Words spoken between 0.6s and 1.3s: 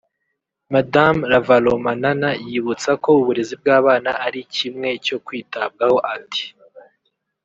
Mme